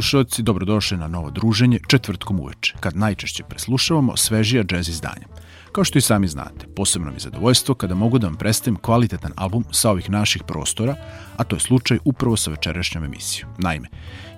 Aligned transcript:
slušalci, 0.00 0.42
dobrodošli 0.42 0.96
na 0.96 1.08
novo 1.08 1.30
druženje 1.30 1.78
četvrtkom 1.88 2.40
uveče, 2.40 2.74
kad 2.80 2.96
najčešće 2.96 3.44
preslušavamo 3.44 4.16
svežija 4.16 4.64
džez 4.64 4.88
izdanja. 4.88 5.26
Kao 5.72 5.84
što 5.84 5.98
i 5.98 6.00
sami 6.02 6.28
znate, 6.28 6.66
posebno 6.76 7.10
mi 7.10 7.20
zadovoljstvo 7.20 7.74
kada 7.74 7.94
mogu 7.94 8.18
da 8.18 8.26
vam 8.26 8.36
predstavim 8.36 8.76
kvalitetan 8.76 9.32
album 9.36 9.64
sa 9.70 9.90
ovih 9.90 10.10
naših 10.10 10.42
prostora, 10.46 10.96
a 11.36 11.44
to 11.44 11.56
je 11.56 11.60
slučaj 11.60 11.98
upravo 12.04 12.36
sa 12.36 12.50
večerašnjom 12.50 13.04
emisijom. 13.04 13.50
Naime, 13.58 13.88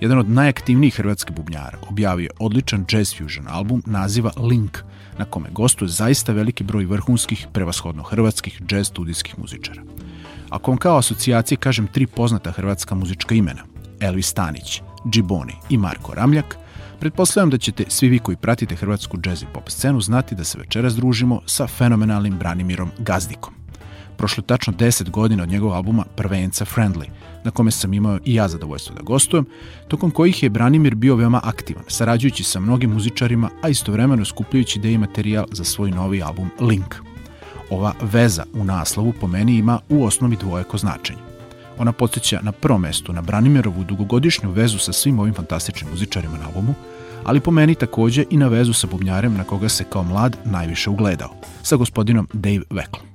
jedan 0.00 0.18
od 0.18 0.30
najaktivnijih 0.30 0.96
hrvatskih 0.96 1.36
bubnjara 1.36 1.78
objavio 1.88 2.24
je 2.24 2.36
odličan 2.38 2.84
jazz 2.92 3.14
fusion 3.18 3.46
album 3.48 3.82
naziva 3.86 4.30
Link, 4.36 4.78
na 5.18 5.24
kome 5.24 5.48
gostuje 5.50 5.88
zaista 5.88 6.32
veliki 6.32 6.64
broj 6.64 6.84
vrhunskih, 6.84 7.46
prevashodno 7.52 8.02
hrvatskih 8.02 8.62
jazz 8.70 8.88
studijskih 8.88 9.38
muzičara. 9.38 9.82
Ako 10.50 10.70
vam 10.70 10.78
kao 10.78 10.98
asocijacije 10.98 11.58
kažem 11.58 11.86
tri 11.86 12.06
poznata 12.06 12.50
hrvatska 12.50 12.94
muzička 12.94 13.34
imena, 13.34 13.62
Elvis 14.00 14.26
Stanić, 14.26 14.82
Džiboni 15.10 15.54
i 15.70 15.78
Marko 15.78 16.14
Ramljak, 16.14 16.56
pretpostavljam 17.00 17.50
da 17.50 17.58
ćete 17.58 17.84
svi 17.88 18.08
vi 18.08 18.18
koji 18.18 18.36
pratite 18.36 18.76
hrvatsku 18.76 19.18
jazz 19.24 19.42
i 19.42 19.46
pop 19.54 19.70
scenu 19.70 20.00
znati 20.00 20.34
da 20.34 20.44
se 20.44 20.58
večeras 20.58 20.94
družimo 20.94 21.40
sa 21.46 21.66
fenomenalnim 21.66 22.38
Branimirom 22.38 22.90
Gazdikom. 22.98 23.54
Prošlo 24.16 24.42
tačno 24.42 24.72
10 24.72 25.10
godina 25.10 25.42
od 25.42 25.48
njegovog 25.48 25.74
albuma 25.74 26.04
Prvenca 26.16 26.64
Friendly, 26.64 27.06
na 27.44 27.50
kome 27.50 27.70
sam 27.70 27.94
imao 27.94 28.18
i 28.24 28.34
ja 28.34 28.48
zadovoljstvo 28.48 28.94
da 28.94 29.02
gostujem, 29.02 29.46
tokom 29.88 30.10
kojih 30.10 30.42
je 30.42 30.50
Branimir 30.50 30.94
bio 30.94 31.16
veoma 31.16 31.40
aktivan, 31.44 31.84
sarađujući 31.88 32.44
sa 32.44 32.60
mnogim 32.60 32.90
muzičarima, 32.90 33.50
a 33.62 33.68
istovremeno 33.68 34.24
skupljajući 34.24 34.78
ideje 34.78 34.98
materijal 34.98 35.46
za 35.52 35.64
svoj 35.64 35.90
novi 35.90 36.22
album 36.22 36.50
Link. 36.60 36.94
Ova 37.70 37.92
veza 38.02 38.44
u 38.54 38.64
naslovu 38.64 39.12
po 39.20 39.26
meni 39.26 39.56
ima 39.56 39.80
u 39.88 40.04
osnovi 40.04 40.36
dvojeko 40.36 40.78
značenje. 40.78 41.31
Ona 41.82 41.92
podsjeća 41.92 42.40
na 42.42 42.52
prvom 42.52 42.80
mestu 42.80 43.12
na 43.12 43.22
Branimirovu 43.22 43.84
dugogodišnju 43.84 44.50
vezu 44.50 44.78
sa 44.78 44.92
svim 44.92 45.18
ovim 45.18 45.34
fantastičnim 45.34 45.90
muzičarima 45.90 46.38
na 46.38 46.46
albumu, 46.46 46.74
ali 47.24 47.40
po 47.40 47.50
meni 47.50 47.74
takođe 47.74 48.24
i 48.30 48.36
na 48.36 48.48
vezu 48.48 48.72
sa 48.72 48.86
bubnjarem 48.86 49.34
na 49.34 49.44
koga 49.44 49.68
se 49.68 49.84
kao 49.84 50.02
mlad 50.02 50.36
najviše 50.44 50.90
ugledao, 50.90 51.34
sa 51.62 51.76
gospodinom 51.76 52.28
Dave 52.32 52.62
Vecklom. 52.70 53.06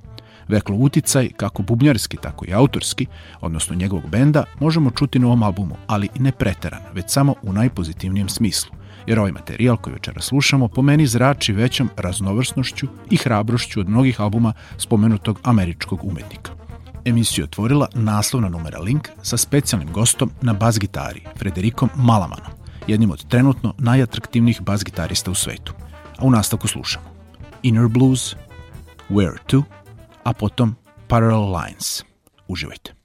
Veklov 0.48 0.82
uticaj, 0.82 1.28
kako 1.36 1.62
bubnjarski, 1.62 2.16
tako 2.16 2.44
i 2.48 2.52
autorski, 2.54 3.06
odnosno 3.40 3.76
njegovog 3.76 4.10
benda, 4.10 4.44
možemo 4.60 4.90
čuti 4.90 5.18
na 5.18 5.26
ovom 5.26 5.42
albumu, 5.42 5.76
ali 5.86 6.08
ne 6.18 6.32
preteran, 6.32 6.82
već 6.94 7.04
samo 7.08 7.34
u 7.42 7.52
najpozitivnijem 7.52 8.28
smislu, 8.28 8.72
jer 9.06 9.18
ovaj 9.18 9.32
materijal 9.32 9.76
koji 9.76 9.94
večera 9.94 10.20
slušamo 10.20 10.68
po 10.68 10.82
meni 10.82 11.06
zrači 11.06 11.52
većom 11.52 11.90
raznovrsnošću 11.96 12.86
i 13.10 13.16
hrabrošću 13.16 13.80
od 13.80 13.88
mnogih 13.88 14.20
albuma 14.20 14.52
spomenutog 14.78 15.40
američkog 15.42 16.04
umetnika. 16.04 16.67
Emisiju 17.04 17.44
otvorila 17.44 17.88
naslovna 17.94 18.48
numera 18.48 18.78
Link 18.78 19.08
sa 19.22 19.36
specijalnim 19.36 19.92
gostom 19.92 20.30
na 20.42 20.52
bas 20.52 20.78
gitari, 20.78 21.22
Frederikom 21.36 21.88
Malamanom, 21.96 22.52
jednim 22.86 23.10
od 23.10 23.28
trenutno 23.28 23.74
najatraktivnijih 23.78 24.60
bas 24.60 24.84
gitarista 24.84 25.30
u 25.30 25.34
svetu. 25.34 25.72
A 26.18 26.24
u 26.24 26.30
nastavku 26.30 26.68
slušamo 26.68 27.06
Inner 27.62 27.88
Blues, 27.88 28.34
Where 29.10 29.38
To, 29.46 29.62
a 30.24 30.32
potom 30.32 30.76
Parallel 31.08 31.56
Lines. 31.56 32.04
Uživajte. 32.48 32.97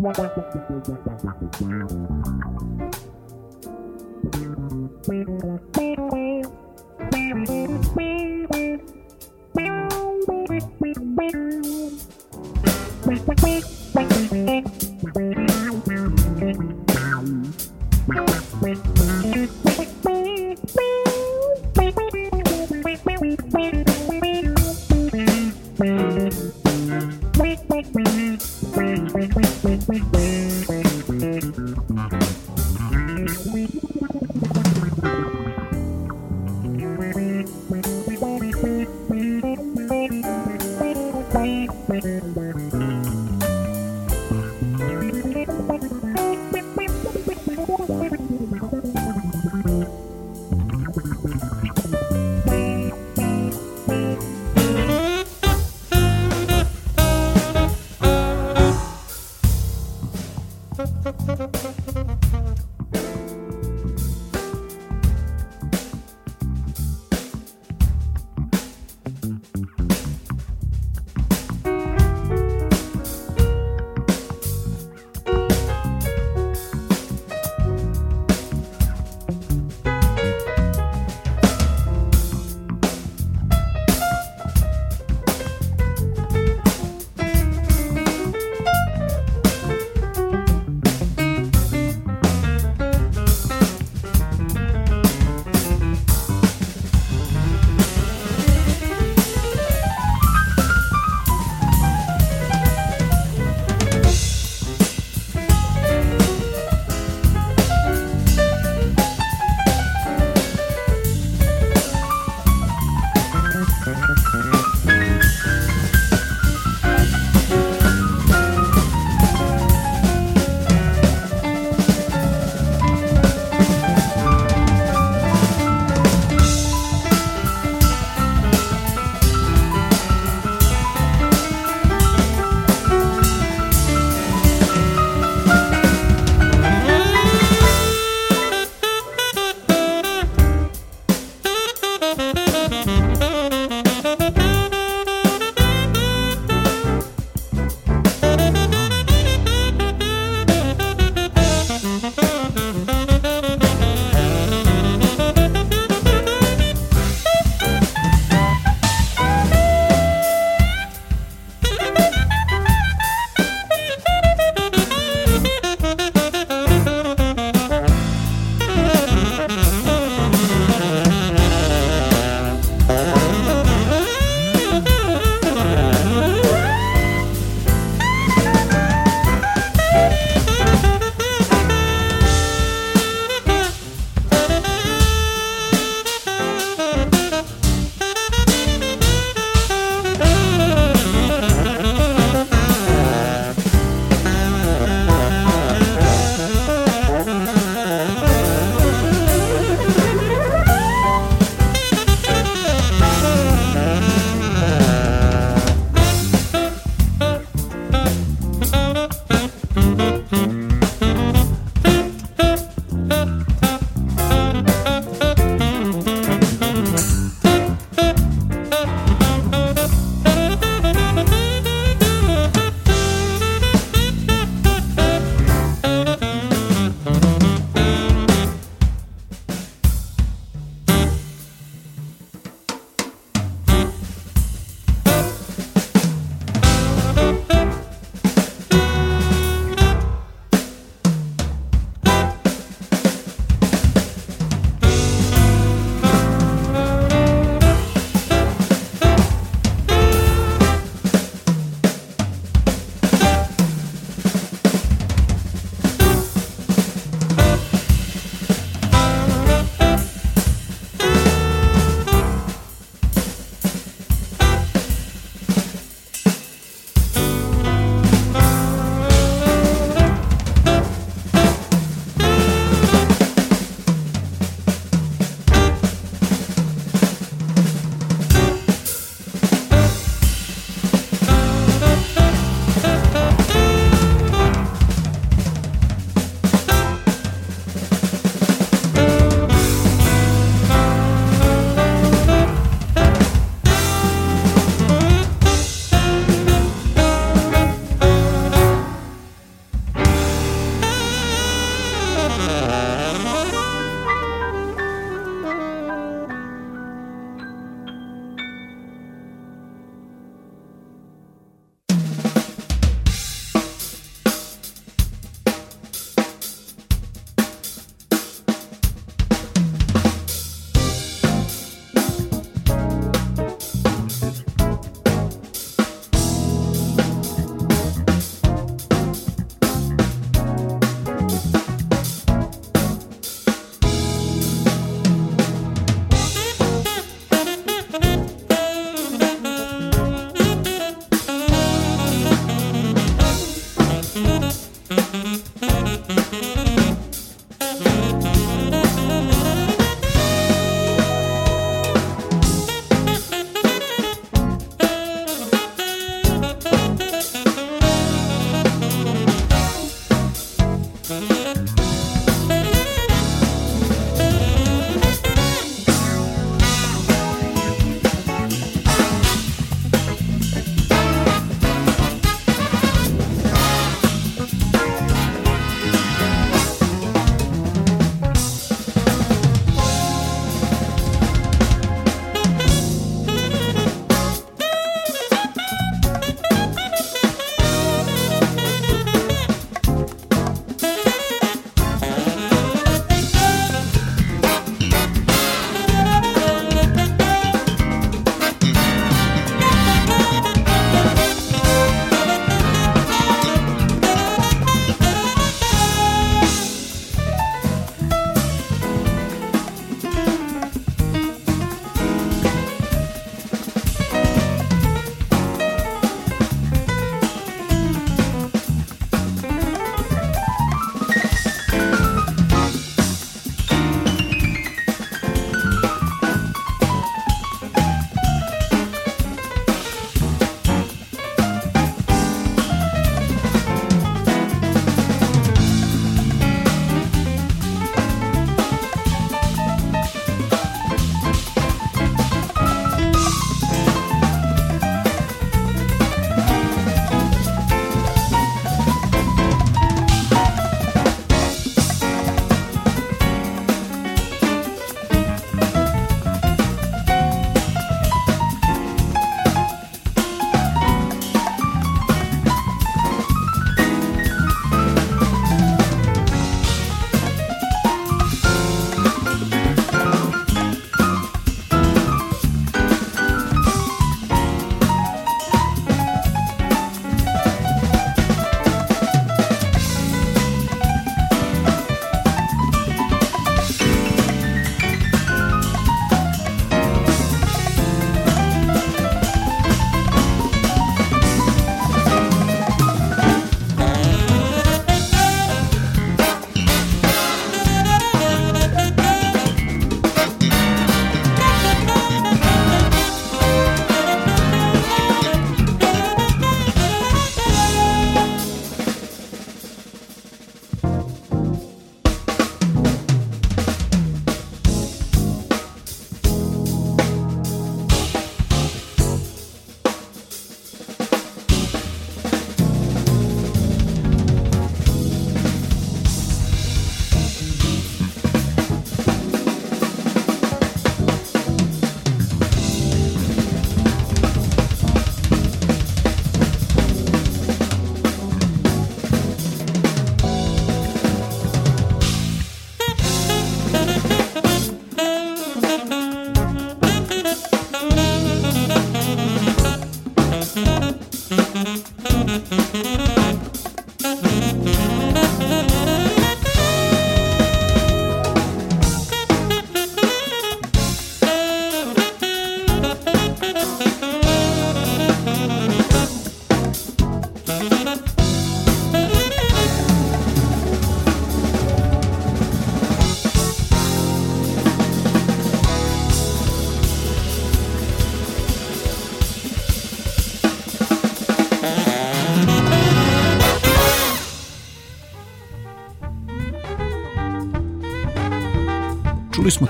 Thank 0.00 0.20
you. 7.50 7.67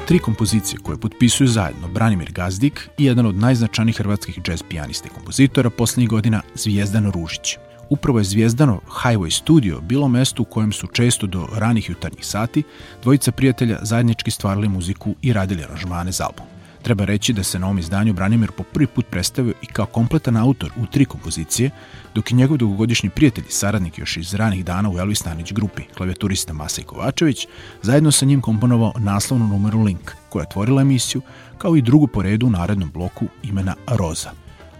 Tri 0.09 0.19
kompozicije 0.19 0.79
koje 0.83 0.99
potpisuju 0.99 1.49
zajedno 1.49 1.89
Branimir 1.89 2.33
Gazdik 2.33 2.89
i 2.99 3.05
jedan 3.05 3.27
od 3.27 3.35
najznačajnijih 3.35 3.97
hrvatskih 3.97 4.39
jazz 4.49 4.63
pijanista 4.69 5.09
i 5.09 5.15
kompozitora 5.15 5.71
poslednjih 5.71 6.09
godina 6.09 6.43
Zvijezdan 6.55 7.11
Ružić. 7.11 7.57
Upravo 7.91 8.19
je 8.19 8.25
Zvijezdano 8.25 8.81
Highway 9.03 9.31
Studio 9.31 9.81
bilo 9.81 10.09
mesto 10.09 10.43
u 10.43 10.45
kojem 10.45 10.73
su 10.73 10.87
često 10.87 11.27
do 11.27 11.49
ranih 11.55 11.89
jutarnjih 11.89 12.27
sati 12.27 12.63
dvojica 13.03 13.33
prijatelja 13.33 13.79
zajednički 13.83 14.31
stvarali 14.31 14.69
muziku 14.69 15.15
i 15.23 15.33
radili 15.33 15.65
aranžmane 15.65 16.13
za 16.13 16.25
album. 16.25 16.58
Treba 16.89 17.05
reći 17.05 17.33
da 17.33 17.43
se 17.43 17.59
na 17.59 17.67
ovom 17.67 17.79
izdanju 17.79 18.13
Branimir 18.13 18.51
po 18.53 18.63
prvi 18.63 18.87
put 18.87 19.07
predstavio 19.11 19.55
i 19.63 19.67
kao 19.67 19.87
kompletan 19.87 20.37
autor 20.37 20.71
u 20.77 20.87
tri 20.87 21.05
kompozicije, 21.05 21.71
dok 22.15 22.31
je 22.31 22.37
njegov 22.37 22.57
dugogodišnji 22.57 23.11
prijatelj 23.11 23.45
i 23.49 23.53
saradnik 23.53 23.99
još 23.99 24.17
iz 24.17 24.35
ranih 24.35 24.65
dana 24.65 24.91
u 24.91 24.99
Elvis 24.99 25.19
Stanić 25.19 25.53
grupi, 25.53 25.83
klavijaturista 25.97 26.53
Masaj 26.53 26.85
Kovačević, 26.85 27.47
zajedno 27.83 28.11
sa 28.11 28.27
njim 28.27 28.41
komponovao 28.41 28.93
naslovnu 28.99 29.47
numeru 29.47 29.83
Link, 29.83 30.13
koja 30.29 30.43
je 30.43 30.47
otvorila 30.47 30.83
emisiju, 30.83 31.23
kao 31.59 31.77
i 31.77 31.83
drugu 31.83 32.07
po 32.07 32.23
redu 32.23 32.47
u 32.47 32.51
narednom 32.51 32.91
bloku 32.91 33.27
imena 33.43 33.75
Roza. 33.87 34.31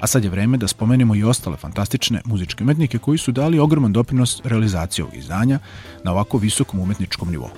A 0.01 0.07
sad 0.07 0.25
je 0.25 0.31
vreme 0.31 0.57
da 0.57 0.69
spomenemo 0.69 1.15
i 1.15 1.25
ostale 1.25 1.57
fantastične 1.57 2.21
muzičke 2.25 2.65
umetnike 2.65 2.99
koji 2.99 3.19
su 3.19 3.33
dali 3.33 3.59
ogroman 3.59 3.93
doprinos 3.93 4.41
realizaciji 4.45 5.03
ovog 5.03 5.17
izdanja 5.17 5.59
na 6.05 6.13
ovako 6.13 6.39
visokom 6.39 6.81
umetničkom 6.81 7.31
nivou. 7.31 7.51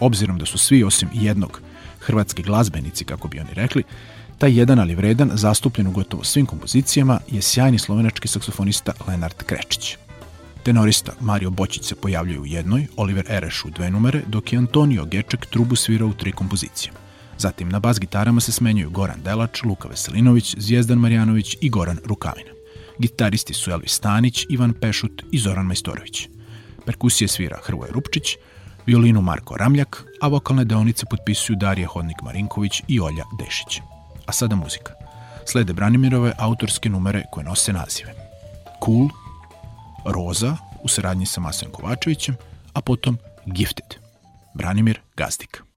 Obzirom 0.00 0.38
da 0.38 0.46
su 0.46 0.58
svi 0.58 0.84
osim 0.84 1.08
jednog 1.12 1.60
hrvatski 2.08 2.42
glazbenici, 2.42 3.04
kako 3.04 3.28
bi 3.28 3.40
oni 3.40 3.54
rekli, 3.54 3.84
taj 4.38 4.58
jedan 4.58 4.78
ali 4.78 4.94
vredan, 4.94 5.30
zastupljen 5.34 5.86
u 5.86 5.92
gotovo 5.92 6.24
svim 6.24 6.46
kompozicijama, 6.46 7.20
je 7.28 7.42
sjajni 7.42 7.78
slovenački 7.78 8.28
saksofonista 8.28 8.92
Lenart 9.08 9.42
Krečić. 9.42 9.96
Tenorista 10.62 11.12
Mario 11.20 11.50
Bočić 11.50 11.84
se 11.84 11.94
pojavljuje 11.94 12.40
u 12.40 12.46
jednoj, 12.46 12.86
Oliver 12.96 13.24
Ereš 13.28 13.64
u 13.64 13.70
dve 13.70 13.90
numere, 13.90 14.22
dok 14.26 14.52
je 14.52 14.58
Antonio 14.58 15.04
Geček 15.04 15.46
trubu 15.46 15.76
svirao 15.76 16.08
u 16.08 16.14
tri 16.14 16.32
kompozicije. 16.32 16.92
Zatim 17.38 17.68
na 17.68 17.80
bas 17.80 18.00
gitarama 18.00 18.40
se 18.40 18.52
smenjuju 18.52 18.90
Goran 18.90 19.22
Delač, 19.24 19.62
Luka 19.62 19.88
Veselinović, 19.88 20.54
Zvijezdan 20.58 20.98
Marjanović 20.98 21.56
i 21.60 21.70
Goran 21.70 21.98
Rukavina. 22.04 22.50
Gitaristi 22.98 23.54
su 23.54 23.70
Elvis 23.70 23.92
Stanić, 23.92 24.46
Ivan 24.48 24.72
Pešut 24.72 25.22
i 25.30 25.38
Zoran 25.38 25.66
Majstorović. 25.66 26.28
Perkusije 26.86 27.28
svira 27.28 27.58
Hrvoje 27.62 27.92
Rupčić, 27.92 28.36
violinu 28.88 29.20
Marko 29.20 29.56
Ramljak, 29.56 30.04
a 30.20 30.28
vokalne 30.28 30.64
deonice 30.64 31.06
potpisuju 31.10 31.56
Darija 31.56 31.88
Hodnik-Marinković 31.88 32.82
i 32.88 33.00
Olja 33.00 33.24
Dešić. 33.38 33.80
A 34.26 34.32
sada 34.32 34.56
muzika. 34.56 34.92
Slede 35.46 35.72
Branimirove 35.72 36.32
autorske 36.38 36.88
numere 36.88 37.24
koje 37.32 37.44
nose 37.44 37.72
nazive. 37.72 38.14
Cool, 38.84 39.08
Roza 40.04 40.56
u 40.82 40.88
saradnji 40.88 41.26
sa 41.26 41.40
Masom 41.40 41.70
Kovačevićem, 41.72 42.36
a 42.72 42.80
potom 42.80 43.18
Gifted. 43.46 44.00
Branimir 44.54 45.00
Gazdik. 45.16 45.67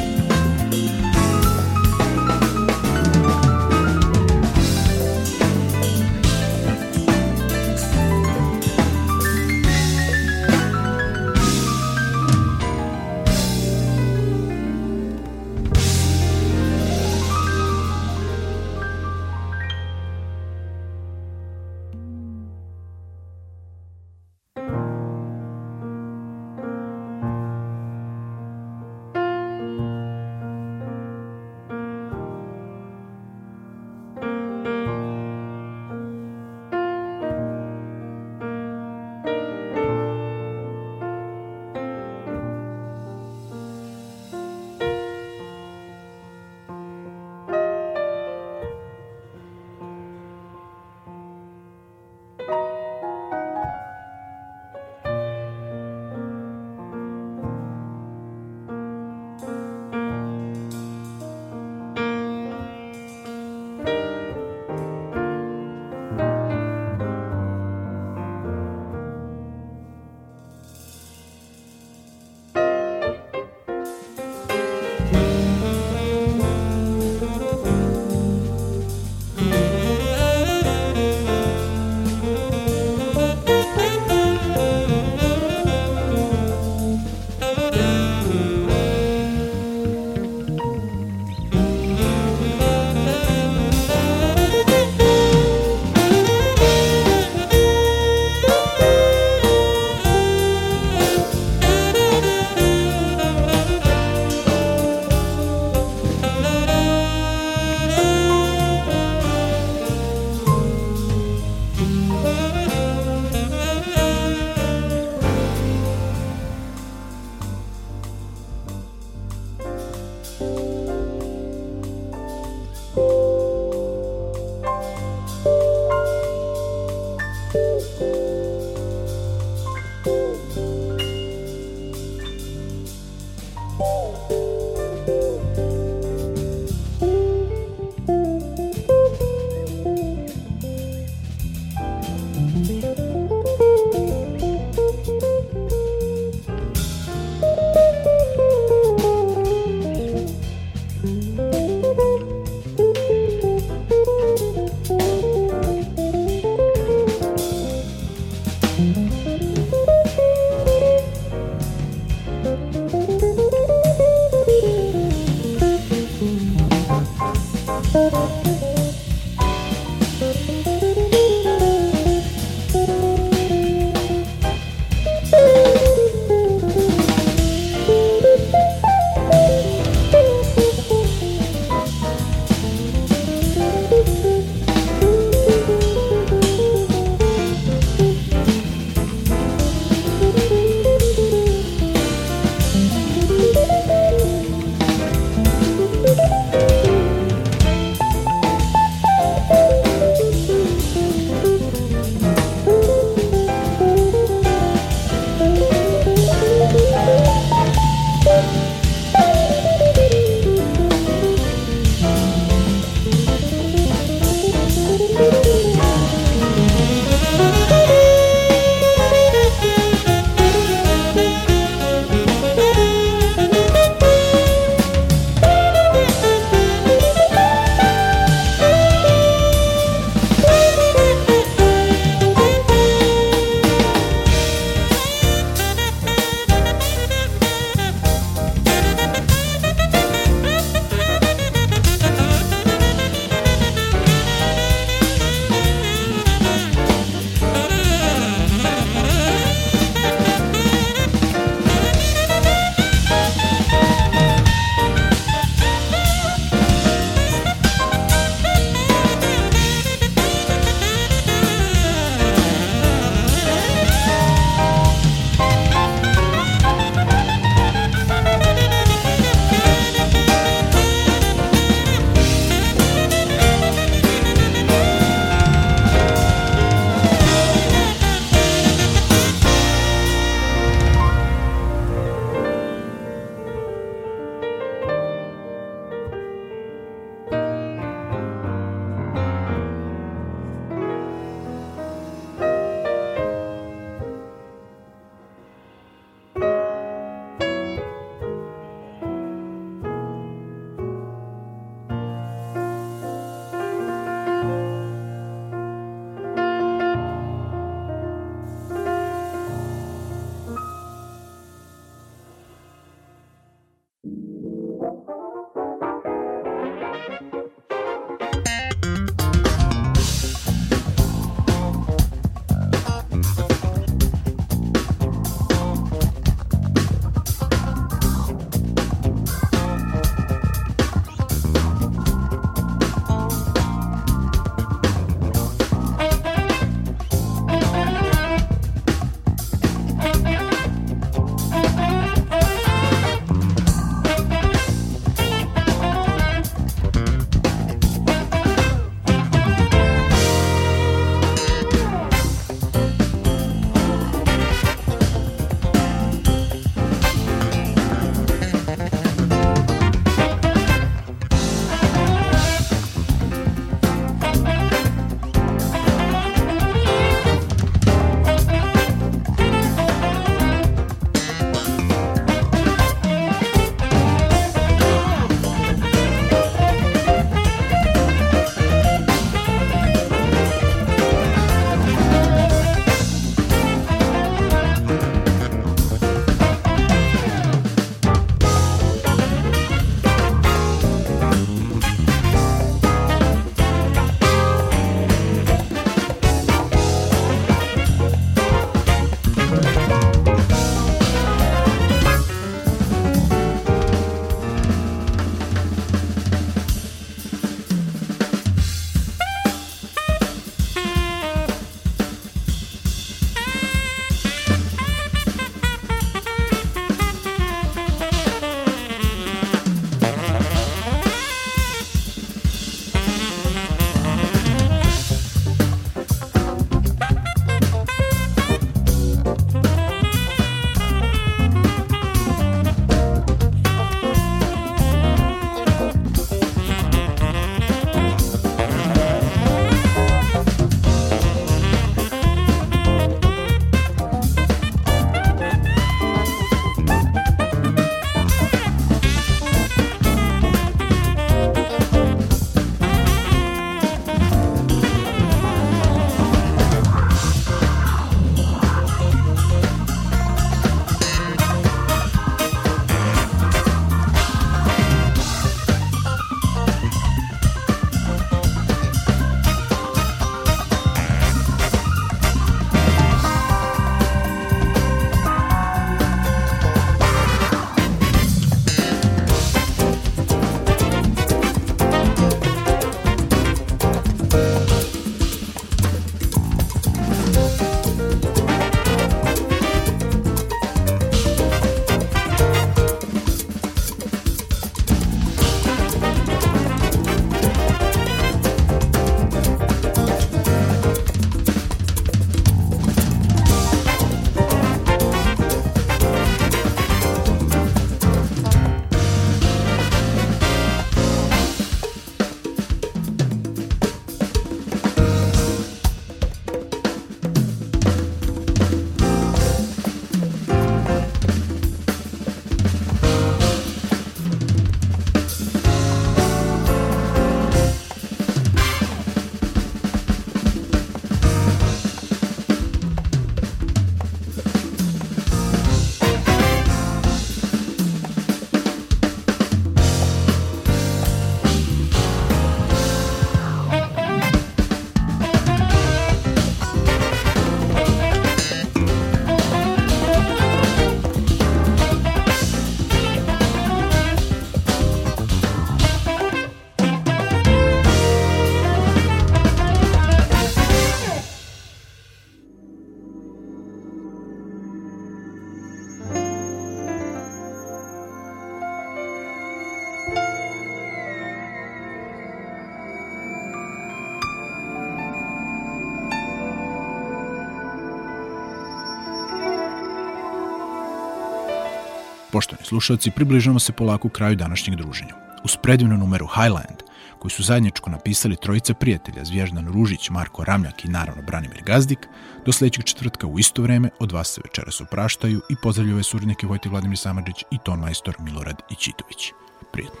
Poštovani 582.42 582.66
slušalci, 582.66 583.10
približamo 583.10 583.58
se 583.58 583.72
polako 583.72 584.08
kraju 584.08 584.36
današnjeg 584.36 584.76
druženja. 584.76 585.14
Uz 585.44 585.56
predivnu 585.56 585.96
numeru 585.96 586.26
Highland, 586.26 586.82
koju 587.18 587.30
su 587.30 587.42
zajedničko 587.42 587.90
napisali 587.90 588.36
trojica 588.36 588.74
prijatelja 588.74 589.24
Zvježdan 589.24 589.68
Ružić, 589.72 590.10
Marko 590.10 590.44
Ramljak 590.44 590.84
i 590.84 590.88
naravno 590.88 591.22
Branimir 591.22 591.62
Gazdik, 591.62 591.98
do 592.46 592.52
sledećeg 592.52 592.84
četvrtka 592.84 593.26
u 593.26 593.38
isto 593.38 593.62
vreme 593.62 593.90
od 593.98 594.12
vas 594.12 594.28
se 594.28 594.40
večeras 594.44 594.80
opraštaju 594.80 595.40
i 595.50 595.56
pozdravljaju 595.62 595.96
ove 595.96 596.02
surnike 596.02 596.46
Vojti 596.46 596.68
Vladimir 596.68 596.98
Samadžić 596.98 597.44
i 597.50 597.58
ton 597.64 597.80
majstor 597.80 598.16
Milorad 598.18 598.62
Ićitović. 598.70 599.32
Prijetno. 599.72 600.00